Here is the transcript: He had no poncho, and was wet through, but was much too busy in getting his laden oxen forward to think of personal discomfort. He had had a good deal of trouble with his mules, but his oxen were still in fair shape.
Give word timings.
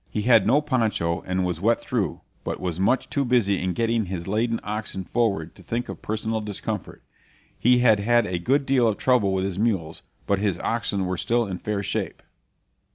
He 0.09 0.23
had 0.23 0.47
no 0.47 0.61
poncho, 0.61 1.21
and 1.27 1.45
was 1.45 1.61
wet 1.61 1.79
through, 1.79 2.21
but 2.43 2.59
was 2.59 2.79
much 2.79 3.07
too 3.07 3.23
busy 3.23 3.61
in 3.61 3.73
getting 3.73 4.05
his 4.07 4.27
laden 4.27 4.59
oxen 4.63 5.03
forward 5.03 5.53
to 5.53 5.61
think 5.61 5.89
of 5.89 6.01
personal 6.01 6.41
discomfort. 6.41 7.03
He 7.55 7.77
had 7.77 7.99
had 7.99 8.25
a 8.25 8.39
good 8.39 8.65
deal 8.65 8.87
of 8.87 8.97
trouble 8.97 9.31
with 9.31 9.45
his 9.45 9.59
mules, 9.59 10.01
but 10.25 10.39
his 10.39 10.57
oxen 10.57 11.05
were 11.05 11.17
still 11.17 11.45
in 11.45 11.59
fair 11.59 11.83
shape. 11.83 12.23